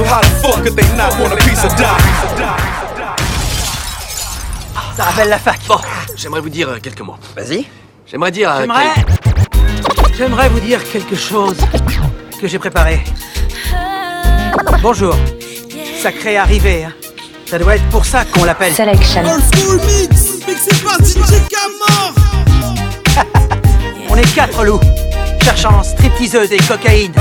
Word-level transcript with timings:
So 0.00 0.06
how 0.06 0.22
the 0.22 0.28
fuck 0.40 0.62
could 0.64 0.74
they 0.76 0.96
not 0.96 1.12
want 1.20 1.34
a 1.34 1.36
piece 1.36 1.62
of 1.62 1.76
Doc? 1.76 2.00
Ça 4.96 5.02
rappelle 5.04 5.28
la 5.28 5.38
fac. 5.38 5.58
Bon, 5.68 5.76
j'aimerais 6.16 6.40
vous 6.40 6.48
dire 6.48 6.70
euh, 6.70 6.78
quelques 6.82 7.02
mots. 7.02 7.16
Vas-y. 7.36 7.66
J'aimerais 8.06 8.30
dire. 8.30 8.50
euh, 8.50 8.60
J'aimerais. 8.62 8.84
quel- 8.94 10.14
J'aimerais 10.16 10.48
vous 10.48 10.60
dire 10.60 10.80
quelque 10.90 11.14
chose 11.14 11.58
que 12.40 12.48
j'ai 12.48 12.58
préparé. 12.58 13.04
Bonjour. 14.80 15.14
Sacré 16.02 16.38
arrivé. 16.38 16.84
hein. 16.86 16.92
Ça 17.44 17.58
doit 17.58 17.76
être 17.76 17.86
pour 17.90 18.06
ça 18.06 18.24
qu'on 18.24 18.44
l'appelle. 18.44 18.72
Selection. 18.72 19.22
School 19.54 19.80
Mix, 19.84 20.46
mixé 20.48 20.70
par 20.82 20.96
DJ 21.04 21.42
Camor. 21.50 22.14
On 24.08 24.16
est 24.16 24.34
quatre 24.34 24.64
loups, 24.64 24.80
cherchant 25.44 25.82
stripteaseuse 25.82 26.52
et 26.52 26.58
cocaïne. 26.58 27.12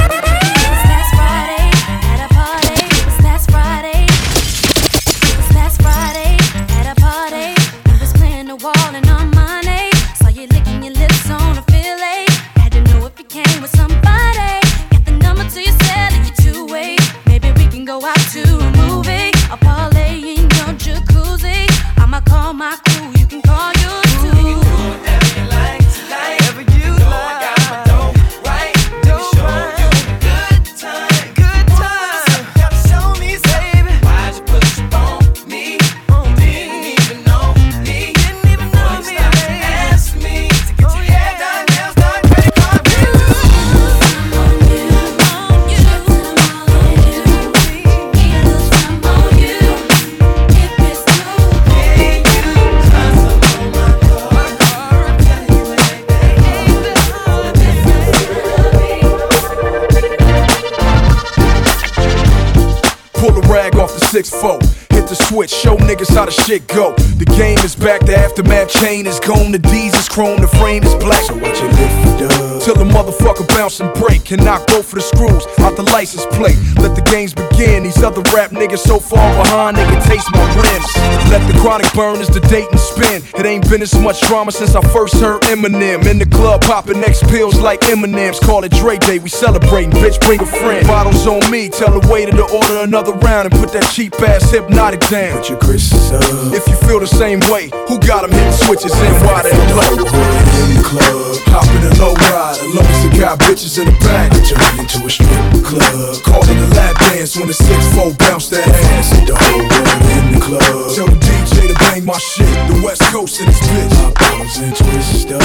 Rag 64.14 64.26
off 64.44 64.79
the 65.10 65.16
6-4. 65.16 65.18
Hit 65.18 65.18
the 65.18 65.26
switch, 65.26 65.50
show 65.50 65.78
niggas 65.78 66.14
how 66.14 66.26
the 66.26 66.32
shit 66.32 66.68
go. 66.68 66.94
The 67.18 67.26
game 67.26 67.58
is 67.60 67.76
back, 67.76 68.06
the 68.06 68.16
aftermath 68.16 68.70
chain 68.70 69.08
is 69.08 69.20
gone. 69.20 69.52
The 69.52 69.60
D's 69.60 69.96
is 69.96 70.08
chrome, 70.08 70.42
the 70.42 70.48
frame 70.48 70.84
is 70.84 70.94
black. 70.96 71.24
So 71.24 71.34
what 71.36 71.56
you 71.60 71.68
lift 71.68 72.22
it 72.22 72.32
up? 72.32 72.64
Till 72.64 72.76
the 72.76 72.84
motherfucker 72.84 73.48
bounce 73.48 73.80
and 73.80 73.92
break. 73.96 74.26
Cannot 74.26 74.68
go 74.68 74.84
for 74.84 74.96
the 74.96 75.02
screws 75.02 75.48
out 75.60 75.76
the 75.76 75.84
license 75.92 76.26
plate. 76.38 76.58
Let 76.78 76.96
the 76.96 77.02
games 77.10 77.34
begin. 77.34 77.84
These 77.84 78.04
other 78.04 78.22
rap 78.36 78.52
niggas 78.52 78.80
so 78.80 79.00
far 79.00 79.26
behind, 79.42 79.78
they 79.78 79.86
can 79.86 80.02
taste 80.04 80.28
my 80.34 80.46
rims. 80.54 80.92
Let 81.32 81.42
the 81.52 81.58
chronic 81.60 81.92
burn 81.94 82.20
as 82.22 82.30
the 82.30 82.42
date 82.42 82.70
and 82.70 82.80
spin. 82.80 83.23
It 83.40 83.46
ain't 83.46 83.68
been 83.70 83.82
as 83.82 83.96
much 83.98 84.22
drama 84.28 84.52
since 84.52 84.76
I 84.76 84.82
first 84.94 85.16
heard 85.16 85.42
Eminem. 85.44 86.06
In 86.06 86.20
the 86.20 86.26
club, 86.26 86.62
popping 86.62 87.04
X 87.04 87.23
pills 87.23 87.60
like 87.60 87.88
M&M's. 87.90 88.40
Call 88.40 88.64
it 88.64 88.72
Dre 88.73 88.98
Day, 88.98 89.20
we 89.20 89.30
celebrating. 89.30 89.92
Bitch, 89.92 90.20
bring 90.22 90.42
a 90.42 90.46
friend. 90.46 90.86
Bottles 90.86 91.26
on 91.26 91.50
me, 91.50 91.70
tell 91.70 91.98
the 91.98 92.06
waiter 92.12 92.32
to 92.32 92.44
order 92.44 92.84
another 92.84 93.14
round 93.14 93.52
and 93.52 93.56
put 93.60 93.72
that 93.73 93.90
cheap 93.94 94.14
ass 94.22 94.52
Hpnotiq 94.52 94.98
down. 95.08 95.38
Put 95.38 95.50
your 95.50 95.59
Chris's 95.59 96.11
up. 96.11 96.23
If 96.52 96.67
you 96.67 96.75
feel 96.88 97.00
the 97.00 97.08
same 97.08 97.39
way, 97.47 97.72
who 97.88 98.00
got 98.00 98.28
them 98.28 98.31
hitting 98.31 98.52
switches 98.52 98.92
and 98.92 99.16
why 99.23 99.44
they 99.44 99.55
play? 99.72 99.89
In 99.95 100.76
the 100.76 100.83
club, 100.83 101.39
hop 101.48 101.67
in 101.77 101.87
a 101.87 101.93
low 102.02 102.14
rider. 102.30 102.67
Long 102.76 102.86
as 102.86 103.05
it 103.05 103.14
got 103.15 103.39
bitches 103.39 103.80
in 103.80 103.86
the 103.88 103.95
back, 104.04 104.33
it 104.36 104.43
turn 104.49 104.59
into 104.80 105.05
a 105.05 105.09
strip 105.09 105.30
club. 105.64 106.20
Call 106.23 106.43
it 106.43 106.58
a 106.58 106.67
lap 106.76 106.98
dance 106.99 107.38
when 107.38 107.48
the 107.48 107.54
6-4 107.54 108.17
bounce 108.17 108.49
that 108.49 108.67
ass. 108.67 109.11
Hit 109.15 109.27
the 109.27 109.36
whole 109.38 109.64
world 109.64 110.04
in 110.17 110.26
the 110.36 110.42
club. 110.42 110.92
Tell 110.95 111.08
the 111.08 111.20
DJ 111.21 111.71
to 111.71 111.76
bang 111.80 112.05
my 112.05 112.17
shit. 112.17 112.49
The 112.67 112.82
West 112.83 113.04
Coast 113.14 113.39
in 113.39 113.48
this 113.48 113.61
bitch. 113.64 113.93
My 114.04 114.11
bottles 114.17 114.58
and 114.59 114.76
twist 114.76 115.32
up. 115.32 115.42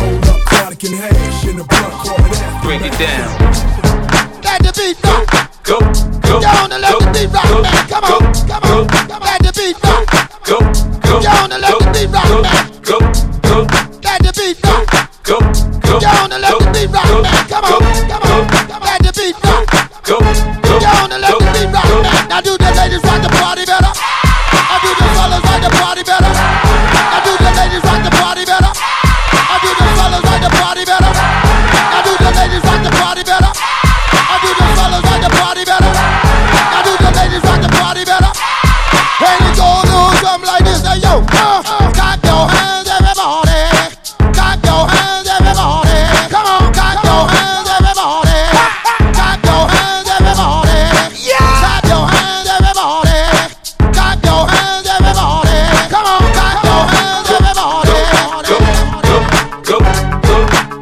Roll 0.00 0.18
up, 0.32 0.40
chronic 0.46 0.82
and 0.84 0.94
hash 0.94 1.46
in 1.46 1.56
the 1.56 1.64
blunt. 1.64 1.94
Call 2.02 2.18
it 2.18 2.40
after. 2.40 2.66
Break 2.66 2.82
it 2.84 2.96
down. 2.98 3.28
Let 4.42 4.62
the 4.64 4.72
beat 4.76 4.96
rock. 5.04 5.28
Go, 5.64 5.78
go, 6.30 6.38
Yo, 6.40 6.66
now 6.70 6.78
let 6.78 6.94
the 6.98 7.06
beat 7.10 7.30
rock, 7.34 7.50
go. 7.50 7.62
Come 7.90 8.04
go, 8.06 8.16
on, 8.16 8.34
come 8.46 8.62
go, 8.62 8.78
on, 8.78 8.88
come 8.88 9.10
on. 9.10 9.26
Let 9.26 9.40
the 9.42 9.50
beat 9.58 9.78
rock. 9.82 10.06
go, 10.46 10.58
go, 11.02 11.14
Yo, 11.20 11.32
now 11.50 11.58
let 11.58 11.72
go, 11.72 11.78
the 11.80 11.90
beat 11.90 12.10
rock, 12.14 12.28
go, 12.86 12.98
go, 12.98 12.98
go, 13.42 13.56
Let 14.04 14.18
the 14.22 14.30
beat 14.38 14.58
rock. 14.64 14.86
go, 15.26 15.36
go, 15.38 15.94
Yo, 15.98 16.12
now 16.30 16.38
let 16.38 16.54
the 16.58 16.68
beat 16.70 16.90
rock, 16.94 17.06
go, 17.10 17.22
man. 17.22 17.42
Come 17.50 17.64
go, 17.66 17.76
on, 17.82 17.94
come 18.08 18.22
on, 18.22 18.42
come 18.48 18.82
on. 18.82 18.86
Let 18.86 18.98
the 19.02 19.12
beat 19.18 19.36
rock. 19.44 19.66
go, 20.04 20.18
go, 20.20 20.49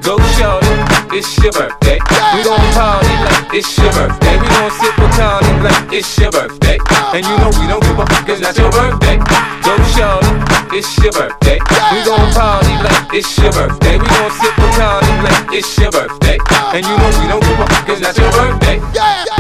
go, 0.09 0.17
shorty. 0.41 0.73
It's 1.13 1.29
your 1.37 1.53
birthday. 1.53 1.99
We 2.33 2.41
gon' 2.41 2.65
party 2.73 3.13
like 3.29 3.53
it's 3.53 3.77
your 3.77 3.93
birthday. 3.93 4.41
We 4.41 4.49
gon' 4.49 4.73
sip 4.81 4.97
a 4.97 5.07
tonic 5.13 5.57
like 5.61 5.93
it's 5.93 6.19
your 6.19 6.33
birthday. 6.33 6.79
And 7.13 7.25
you 7.25 7.37
know 7.37 7.53
we 7.61 7.67
don't 7.69 7.83
give 7.85 7.99
a 7.99 8.07
fuck, 8.07 8.29
it's 8.29 8.41
not 8.41 8.57
your 8.57 8.73
birthday. 8.73 9.19
Go, 9.65 9.77
shorty. 9.93 10.33
It's 10.73 10.89
your 11.05 11.13
birthday. 11.13 11.59
We 11.93 11.99
gon' 12.09 12.33
party 12.33 12.75
like 12.81 13.13
it's 13.13 13.37
your 13.37 13.53
birthday. 13.53 13.99
We 13.99 14.07
gon' 14.09 14.33
sip 14.41 14.57
a 14.57 14.67
tonic 14.77 15.17
like 15.29 15.53
it's 15.53 15.77
your 15.77 15.93
birthday. 15.93 16.39
And 16.73 16.85
you 16.87 16.95
know 16.97 17.11
we 17.21 17.27
don't 17.29 17.45
give 17.45 17.61
a 17.61 17.67
fuck, 17.69 17.89
it's 17.89 18.01
not 18.01 18.17
your 18.17 18.33
birthday. 18.33 19.38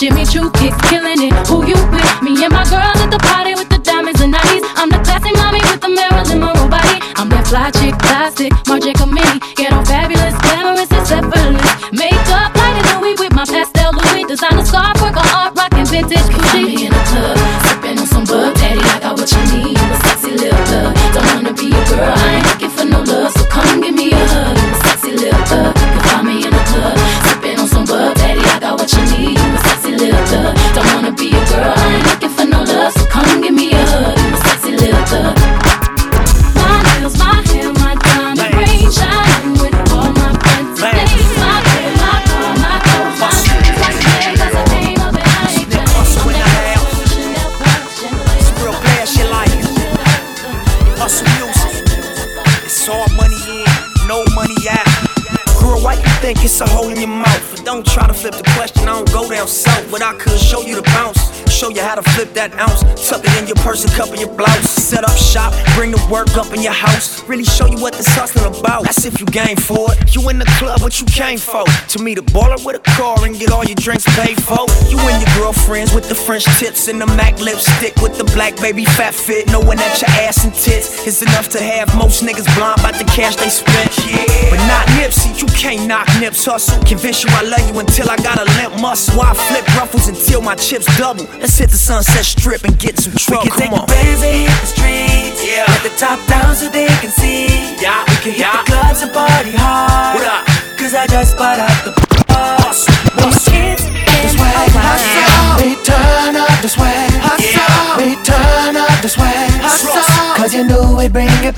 Jimmy 0.00 0.24
Choo 0.24 0.50
kicks 0.52 0.80
killing 0.88 1.20
it. 1.20 1.34
Who 1.48 1.60
you 1.68 1.76
with? 1.92 2.22
Me 2.22 2.32
and 2.42 2.50
my 2.50 2.64
girls 2.72 2.96
at 3.04 3.10
the 3.10 3.18
party 3.20 3.52
with 3.52 3.68
the 3.68 3.76
diamonds 3.76 4.18
and 4.22 4.32
nighties. 4.32 4.64
I'm 4.80 4.88
the 4.88 4.96
classy 5.04 5.30
mommy 5.36 5.60
with 5.60 5.82
the 5.82 5.92
Marilyn 5.92 6.40
Monroe 6.40 6.72
body. 6.72 7.04
I'm 7.20 7.28
that 7.28 7.44
fly 7.46 7.68
chick, 7.68 7.92
plastic, 8.00 8.50
Marc 8.66 8.80
think 56.34 56.44
it's 56.44 56.60
a 56.60 56.68
hole 56.68 56.88
in 56.88 56.96
your 56.96 57.08
mouth. 57.08 57.44
But 57.50 57.64
don't 57.64 57.84
try 57.84 58.06
to 58.06 58.14
flip 58.14 58.34
the 58.34 58.46
question, 58.54 58.82
I 58.88 58.94
don't 58.94 59.10
go 59.10 59.28
down 59.28 59.48
south. 59.48 59.90
But 59.90 60.02
I 60.02 60.14
could 60.14 60.38
show 60.38 60.62
you 60.62 60.76
the 60.76 60.82
bounce, 60.94 61.18
show 61.50 61.70
you 61.70 61.82
how 61.82 61.96
to 61.96 62.02
flip 62.14 62.32
that 62.34 62.54
ounce. 62.54 62.82
Tuck 63.08 63.24
it 63.24 63.34
in 63.40 63.48
your 63.48 63.56
purse 63.56 63.82
and 63.82 63.92
cup 63.94 64.08
your 64.16 64.30
blouse. 64.34 64.70
Set 64.70 65.02
up 65.02 65.16
shop, 65.16 65.52
bring 65.74 65.90
the 65.90 66.02
work 66.10 66.30
up 66.36 66.52
in 66.54 66.62
your 66.62 66.72
house. 66.72 67.26
Really 67.28 67.44
show 67.44 67.66
you 67.66 67.78
what 67.78 67.94
this 67.94 68.06
hustling 68.14 68.46
about. 68.46 68.84
That's 68.84 69.04
if 69.04 69.18
you 69.18 69.26
game 69.26 69.56
for 69.56 69.90
it. 69.92 70.14
You 70.14 70.28
in 70.28 70.38
the 70.38 70.50
club, 70.58 70.82
what 70.82 71.00
you 71.00 71.06
came 71.06 71.38
for. 71.38 71.64
To 71.64 71.98
meet 71.98 72.18
a 72.18 72.22
baller 72.22 72.64
with 72.64 72.76
a 72.76 72.84
car 72.94 73.18
and 73.26 73.34
get 73.36 73.50
all 73.50 73.64
your 73.64 73.80
drinks 73.82 74.06
paid 74.14 74.38
for. 74.40 74.70
You 74.86 74.98
and 75.10 75.18
your 75.18 75.32
girlfriends 75.34 75.92
with 75.94 76.08
the 76.08 76.14
French 76.14 76.44
tips 76.58 76.86
and 76.86 77.00
the 77.00 77.06
MAC 77.18 77.40
lipstick 77.40 77.96
with 78.02 78.18
the 78.18 78.24
black 78.36 78.54
baby 78.60 78.84
fat 78.84 79.14
fit. 79.14 79.50
Knowing 79.50 79.78
that 79.82 79.98
your 80.00 80.10
ass 80.22 80.44
and 80.44 80.54
tits 80.54 81.06
is 81.06 81.22
enough 81.22 81.48
to 81.50 81.60
have 81.60 81.90
most 81.98 82.22
niggas 82.22 82.46
blind 82.54 82.78
by 82.82 82.92
the 82.92 83.04
cash 83.10 83.34
they 83.34 83.50
spent. 83.50 83.90
Yeah. 84.06 84.50
But 84.50 84.62
not 84.70 84.86
Nipsey, 84.94 85.34
you 85.40 85.48
can't 85.58 85.88
knock 85.88 86.06
Nips 86.20 86.44
hustle. 86.44 86.76
Convince 86.84 87.24
you 87.24 87.30
I 87.32 87.48
love 87.48 87.64
you 87.64 87.80
until 87.80 88.10
I 88.10 88.16
got 88.20 88.36
a 88.36 88.44
limp 88.60 88.78
muscle. 88.82 89.16
I 89.22 89.32
flip 89.32 89.64
ruffles 89.80 90.06
until 90.06 90.42
my 90.42 90.54
chips 90.54 90.84
double. 90.98 91.24
Let's 91.40 91.56
hit 91.56 91.70
the 91.70 91.80
sunset 91.80 92.26
strip 92.26 92.62
and 92.64 92.78
get 92.78 92.98
some 92.98 93.14
trouble. 93.16 93.44
We 93.44 93.50
can 93.50 93.58
take 93.58 93.70
Come 93.70 93.80
on. 93.80 93.86
the 93.88 93.92
bands 93.96 94.20
and 94.20 94.36
hit 94.44 94.52
the 94.60 94.68
streets. 94.68 95.40
Yeah. 95.40 95.64
Let 95.64 95.80
the 95.80 95.94
top 95.96 96.20
down 96.28 96.54
so 96.54 96.68
they 96.68 96.92
can 97.00 97.08
see. 97.08 97.48
Yeah, 97.80 98.04
We 98.04 98.16
can 98.20 98.32
hit 98.36 98.44
yeah. 98.44 98.60
the 98.60 98.68
clubs 98.68 99.00
and 99.00 99.12
party 99.16 99.56
hard. 99.56 100.20
What 100.20 100.28
up? 100.28 100.44
Cause 100.76 100.92
I 100.92 101.06
just 101.08 101.38
bought 101.40 101.56
out 101.58 101.72
the 101.88 101.92
boss. 102.28 102.84
It's 102.84 104.36
been 104.36 104.44
a 104.44 104.68
while. 104.76 105.56
We 105.56 105.72
turn 105.88 106.36
up 106.36 106.52
the 106.60 106.68
swag. 106.68 107.16
Yeah. 107.40 107.96
We 107.96 108.20
turn 108.20 108.76
up 108.76 108.92
the 109.00 109.08
swag. 109.08 109.48
Hustle. 109.64 110.04
Cause 110.36 110.52
you 110.52 110.64
know 110.68 110.96
we 111.00 111.08
bring 111.08 111.32
it. 111.48 111.56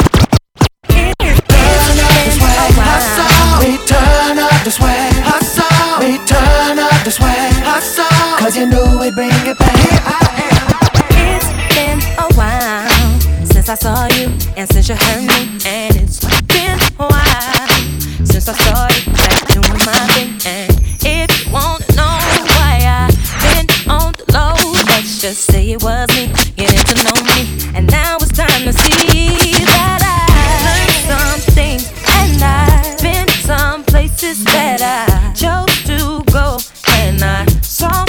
You 8.63 8.69
know 8.71 8.97
we 9.01 9.11
bring 9.11 9.31
it 9.45 9.59
back. 9.59 9.75
Here 9.75 10.03
I 10.07 10.23
am. 10.55 10.71
It's 11.35 11.51
been 11.75 11.99
a 12.17 12.29
while 12.39 13.45
since 13.45 13.69
I 13.69 13.75
saw 13.75 14.07
you 14.15 14.31
and 14.57 14.71
since 14.71 14.89
you 14.89 14.95
heard 14.95 15.25
me, 15.27 15.59
and 15.67 15.97
it's 15.97 16.21
been 16.47 16.79
a 17.01 17.07
while 17.11 17.69
since 18.25 18.49
I 18.49 18.55
started 18.55 19.05
back 19.19 19.49
doing 19.49 19.83
my 19.83 20.07
thing. 20.15 20.39
And 20.47 20.71
if 21.03 21.45
you 21.45 21.53
wanna 21.53 21.85
know 21.99 22.15
why 22.55 22.87
I've 22.87 23.19
been 23.43 23.67
on 23.91 24.13
the 24.15 24.31
low, 24.31 24.55
let's 24.95 25.21
just 25.21 25.43
say 25.51 25.73
it 25.73 25.83
was 25.83 26.07
me 26.15 26.31
getting 26.55 26.85
to 26.87 26.95
know 27.03 27.19
me, 27.35 27.75
and 27.75 27.91
now 27.91 28.17
it's 28.21 28.31
time 28.31 28.63
to 28.63 28.73
see 28.73 29.59
that 29.75 30.01
I 30.07 30.55
learned 30.67 31.03
some 31.11 31.41
things, 31.55 31.91
and 32.15 32.41
I've 32.41 33.03
been 33.03 33.29
some 33.43 33.83
places 33.83 34.45
that 34.45 34.81
I 34.83 35.33
chose 35.35 35.83
to 35.91 36.23
go, 36.31 36.59
and 36.95 37.25
I 37.25 37.45
saw 37.61 38.05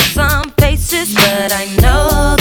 faces, 1.05 1.15
but 1.15 1.53
I 1.53 1.65
know 1.81 2.32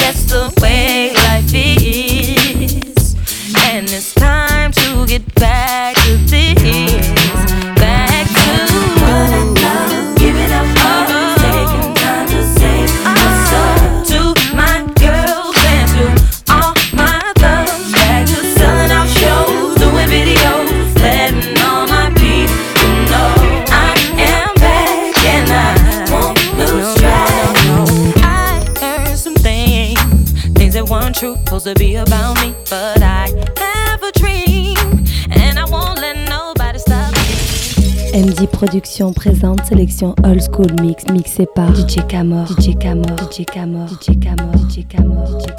Productions 38.63 39.13
présente 39.13 39.67
sélection 39.67 40.15
Old 40.25 40.41
School 40.41 40.81
Mix 40.81 41.05
mixée 41.09 41.49
par 41.53 41.75
DJ 41.75 42.07
Camor, 42.07 42.47
DJ 42.47 42.79
Camor, 42.79 43.17
DJ 43.29 43.45
Camor, 43.45 43.89
DJ 43.89 44.15
Camor, 44.21 44.57
DJ 44.71 44.87
Camor, 44.87 45.27
DJ 45.27 45.53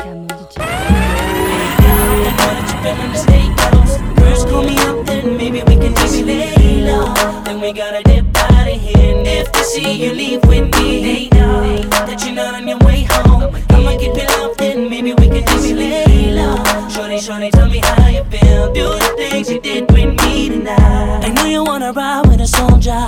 call 14.16 14.43
then 14.58 14.90
maybe 14.90 15.14
we 15.14 15.28
can 15.28 15.46
just 15.46 15.70
lay 15.72 16.34
low. 16.34 16.58
Shorty, 16.90 17.20
shorty, 17.20 17.50
tell 17.52 17.70
me 17.70 17.80
how 17.80 18.08
you 18.08 18.24
feel. 18.26 18.74
Do 18.74 18.84
the 18.84 19.14
things 19.18 19.50
you 19.50 19.60
did 19.60 19.92
with 19.92 20.22
me 20.24 20.50
tonight. 20.50 21.26
I 21.26 21.30
know 21.30 21.46
you 21.46 21.64
wanna 21.64 21.92
ride 21.94 22.28
with 22.28 22.42
a 22.42 22.48
soldier. 22.48 23.08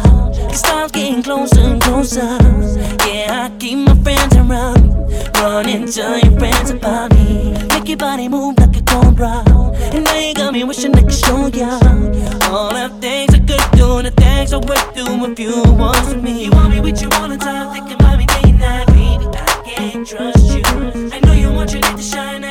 Cause 0.50 0.62
time's 0.62 0.92
getting 0.92 1.24
closer 1.24 1.62
and 1.62 1.82
closer. 1.82 2.38
Yeah, 3.08 3.50
I 3.50 3.52
keep 3.60 3.78
my 3.80 3.96
friends 4.04 4.36
around 4.36 4.82
me. 4.84 4.96
Run 5.42 5.70
and 5.70 5.92
tell 5.92 6.18
your 6.20 6.38
friends 6.40 6.72
about 6.72 7.14
me. 7.14 7.54
Make 7.70 7.88
your 7.88 7.98
body 7.98 8.28
move 8.28 8.58
like 8.58 8.76
a 8.78 8.82
cobra. 8.82 9.44
And 9.94 10.04
now 10.04 10.18
you 10.18 10.34
got 10.34 10.54
me 10.54 10.64
wishing 10.64 10.96
I 10.96 11.02
could 11.02 11.14
show 11.14 11.48
ya 11.48 11.80
all 12.50 12.74
the 12.74 12.90
things 13.02 13.34
I 13.34 13.40
could 13.40 13.78
do 13.78 13.98
and 13.98 14.08
the 14.08 14.12
things 14.12 14.54
I 14.54 14.58
would 14.58 14.86
do 14.96 15.06
if 15.32 15.40
you 15.40 15.64
was 15.74 16.14
with 16.14 16.24
me. 16.24 16.46
You 16.46 16.52
want 16.52 16.70
me 16.72 16.80
with 16.82 17.02
you 17.02 17.10
all 17.14 17.28
the 17.28 17.38
time, 17.38 17.74
thinking 17.74 17.96
about 17.96 18.18
me 18.18 18.26
day 18.26 18.50
and 18.50 18.60
night, 18.60 18.88
baby. 18.88 19.26
I 19.28 19.62
can't 19.66 20.08
trust 20.08 20.46
you. 20.56 20.64
I 21.14 21.25
know 21.66 21.74
you 21.74 21.80
light 21.82 21.98
to 21.98 22.04
shine, 22.04 22.45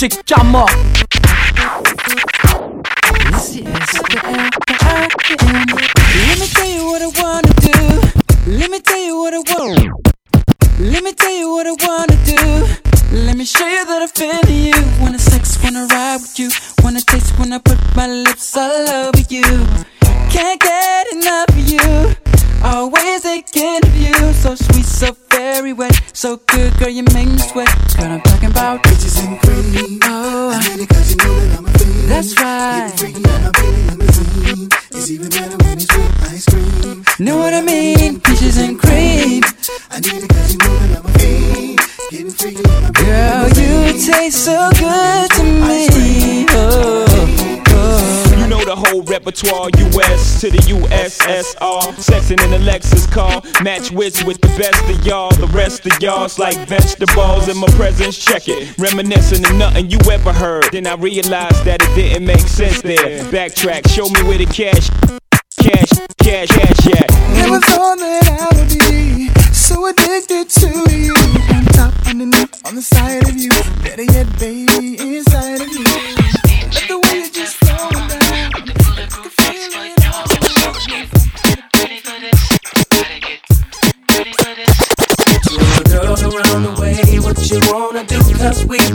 DJ 0.00 0.24
Camor. 0.24 0.64
Let 6.26 6.38
me 6.40 6.46
tell 6.48 6.70
you 6.70 6.86
what 6.86 7.02
I 7.02 7.10
wanna 7.20 7.52
do. 7.60 7.76
Let 8.46 8.70
me 8.70 8.80
tell 8.80 8.98
you 8.98 9.18
what 9.18 9.34
I 9.34 9.40
want. 9.40 9.78
Let 10.78 11.04
me 11.04 11.12
tell 11.12 11.30
you 11.30 11.50
what 11.50 11.66
I 11.66 11.76
wanna 11.86 12.16
do. 12.24 12.66
Let 13.12 13.36
me 13.36 13.44
show 13.44 13.66
you 13.66 13.84
that 13.84 14.00
I 14.00 14.06
feel 14.06 14.50
you. 14.50 14.72
Wanna 15.02 15.18
sex, 15.18 15.62
wanna 15.62 15.84
ride 15.84 16.22
with 16.22 16.38
you. 16.38 16.48
Wanna 16.82 17.02
taste 17.02 17.38
when 17.38 17.52
I 17.52 17.58
put 17.58 17.76
my 17.94 18.06
lips 18.06 18.56
all 18.56 18.88
over 18.88 19.20
you. 19.28 19.44
Can't 20.30 20.58
get 20.58 21.12
enough 21.12 21.50
of 21.50 21.58
you. 21.58 22.16
Always 22.64 23.20
thinking 23.20 23.84
of 23.84 23.94
you. 23.94 24.32
So 24.32 24.54
sweet, 24.54 24.86
so 24.86 25.14
very 25.60 25.72
wet. 25.74 25.92
So 26.14 26.38
good, 26.46 26.72
girl, 26.78 26.88
you 26.88 27.02
make 27.12 27.28
me 27.28 27.36
sweat. 27.36 27.68
Girl, 27.96 28.06
I'm 28.06 28.20
talking 28.22 28.50
about 28.50 28.82
bitches 28.82 29.16
and 29.22 29.38
cream. 29.40 29.98
Oh, 30.04 30.52
I 30.54 30.60
need 30.68 30.82
it 30.84 30.88
'cause 30.88 31.10
you 31.10 31.16
know 31.16 31.40
that 31.40 31.58
I'm 31.58 31.66
a 31.66 31.70
fiend. 31.78 32.10
that's 32.10 32.32
right. 32.40 32.92
Know 37.18 37.36
what 37.36 37.52
I 37.52 37.60
mean? 37.60 38.20
Peaches 38.20 38.56
and 38.56 38.78
cream. 38.80 39.42
I 39.90 40.00
need 40.00 40.22
it 40.24 40.30
cause 40.34 40.52
you 40.52 40.58
know 40.64 40.78
that 40.80 40.98
I'm 40.98 41.06
a 41.06 41.12
fiend. 41.18 41.80
Getting 42.10 42.32
freaking 42.38 42.68
out, 42.86 42.94
Girl, 42.94 43.44
you 43.60 43.72
taste 44.08 44.44
so 44.46 44.58
good 44.78 45.30
to 45.36 45.42
me. 45.44 46.46
Oh, 46.48 46.56
oh. 46.56 47.26
You 47.36 47.69
know 48.60 48.74
the 48.74 48.88
whole 48.88 49.02
repertoire. 49.02 49.70
US 49.92 50.40
to 50.40 50.50
the 50.50 50.58
USSR. 50.58 51.80
Sexing 51.96 52.42
in 52.44 52.52
a 52.52 52.58
Lexus 52.64 53.10
car. 53.10 53.42
Match 53.62 53.90
wits 53.90 54.24
with 54.24 54.40
the 54.40 54.48
best 54.58 54.82
of 54.88 55.06
y'all. 55.06 55.30
The 55.30 55.46
rest 55.48 55.86
of 55.86 56.00
y'all's 56.00 56.38
like 56.38 56.56
vegetables 56.68 57.48
in 57.48 57.56
my 57.56 57.68
presence. 57.68 58.18
Check 58.18 58.48
it. 58.48 58.76
Reminiscing 58.78 59.44
of 59.44 59.54
nothing 59.54 59.90
you 59.90 59.98
ever 60.10 60.32
heard. 60.32 60.72
Then 60.72 60.86
I 60.86 60.94
realized 60.94 61.64
that 61.64 61.82
it 61.82 61.94
didn't 61.94 62.26
make 62.26 62.40
sense 62.40 62.82
there. 62.82 63.24
Backtrack. 63.24 63.88
Show 63.88 64.08
me 64.08 64.22
where 64.24 64.38
the 64.38 64.46
cash. 64.46 64.88
Cash, 65.58 65.92
cash, 66.18 66.48
cash, 66.48 66.86
yeah. 66.86 67.04
It 67.44 67.50
was 67.50 67.62
all 67.76 67.96
that 67.96 68.24
I 68.28 68.56
would 68.56 68.70
be. 68.88 69.28
So 69.52 69.86
addicted 69.86 70.48
to 70.48 70.96
you. 70.96 71.14
On 71.54 71.64
top, 71.76 71.92
underneath, 72.06 72.66
on 72.66 72.76
the 72.76 72.82
side 72.82 73.28
of 73.28 73.36
you. 73.36 73.50
Better 73.82 74.04
yet, 74.04 74.26
baby, 74.38 74.96
inside 74.98 75.60
of 75.60 75.68
you. 75.68 75.84
But 76.72 76.86
the 76.88 77.00
way 77.00 77.18
you 77.18 77.29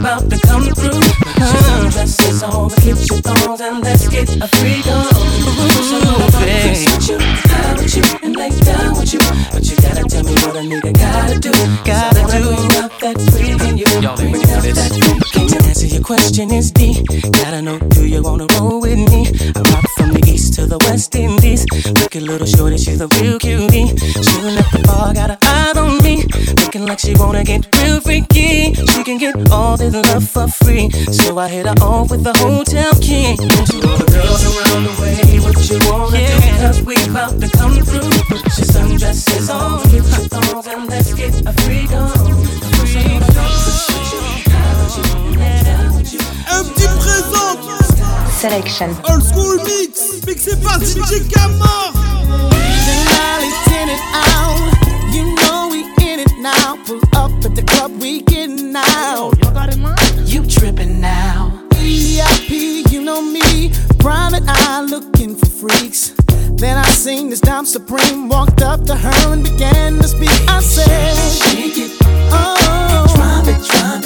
about 0.06 0.30
to 0.30 0.38
come 0.46 0.62
through. 0.62 1.00
Huh? 1.02 1.90
Dresses, 1.90 2.42
all 2.44 2.68
the 2.68 2.76
cute 2.80 3.24
thongs, 3.24 3.60
and 3.60 3.82
let's 3.82 4.08
get 4.08 4.28
a 4.36 4.46
Shorty, 22.56 22.78
she's 22.78 23.00
a 23.00 23.08
real 23.20 23.38
cutie. 23.38 23.86
She 23.98 24.40
left 24.42 24.72
the 24.72 24.82
bar, 24.86 25.12
got 25.12 25.30
her 25.30 25.38
eyes 25.42 25.76
on 25.76 25.98
me. 26.02 26.24
Looking 26.62 26.86
like 26.86 26.98
she 26.98 27.14
wanna 27.14 27.44
get 27.44 27.68
real 27.82 28.00
freaky. 28.00 28.72
She 28.74 29.04
can 29.04 29.18
get 29.18 29.50
all 29.50 29.76
this 29.76 29.92
love 29.92 30.26
for 30.26 30.48
free. 30.48 30.90
So 31.12 31.38
I 31.38 31.48
hit 31.48 31.66
her 31.66 31.74
off 31.82 32.10
with 32.10 32.24
the 32.24 32.32
hotel 32.38 32.92
key. 33.00 33.36
Don't 33.36 33.68
you 33.72 33.80
all 33.84 33.98
the 33.98 34.08
girls 34.08 34.42
around 34.48 34.84
the 34.88 34.94
way? 35.00 35.38
What 35.44 35.56
you 35.68 35.78
wanna 35.90 36.18
yeah. 36.18 36.40
do? 36.40 36.66
Cause 36.66 36.82
we 36.82 36.96
about 37.10 37.40
to 37.40 37.48
come 37.50 37.76
through. 37.84 38.10
Put 38.30 38.42
your 38.56 38.68
sundresses 38.72 39.52
on, 39.52 39.82
get 39.92 40.04
your 40.08 40.28
thongs, 40.32 40.66
and 40.66 40.88
let's 40.88 41.12
get 41.12 41.34
a 41.46 41.52
freak 41.60 41.92
on. 41.92 42.56
Empty 46.48 46.86
présente 46.98 47.66
Selection 48.40 48.88
Old 49.10 49.22
School 49.22 49.60
Mix 49.64 50.24
Mixé 50.26 50.56
par 50.56 50.80
DJ 50.80 51.26
Gamma 51.28 51.75
now. 58.82 59.16
Oh, 59.18 59.32
you 59.36 59.50
got 59.52 59.74
in 59.74 59.82
line? 59.82 59.96
You 60.26 60.44
tripping 60.46 61.00
now. 61.00 61.62
VIP, 61.74 62.92
you 62.92 63.02
know 63.02 63.22
me. 63.22 63.72
Private 63.98 64.42
eye 64.46 64.82
looking 64.82 65.34
for 65.34 65.46
freaks. 65.46 66.12
Then 66.60 66.76
I 66.76 66.88
seen 66.90 67.30
this 67.30 67.40
Dom 67.40 67.64
supreme. 67.64 68.28
Walked 68.28 68.60
up 68.62 68.84
to 68.84 68.94
her 68.94 69.32
and 69.32 69.42
began 69.42 69.96
to 69.98 70.08
speak. 70.08 70.36
I 70.48 70.60
said, 70.60 71.14
Shake 71.42 71.78
it. 71.78 71.90
Oh. 72.32 73.12
Drop 73.14 73.46
it, 73.46 73.60
drop 73.70 74.04
it. 74.04 74.05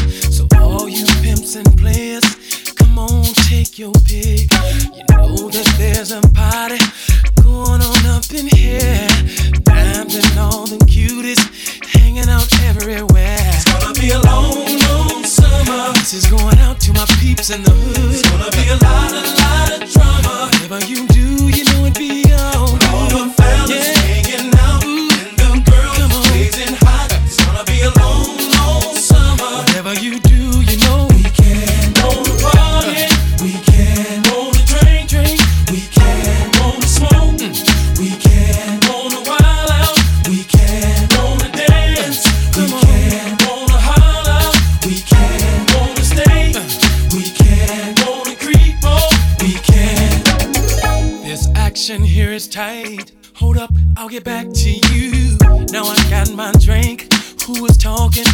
my 56.35 56.51
drink. 56.53 57.11
Who 57.45 57.61
was 57.61 57.77
talking? 57.77 58.25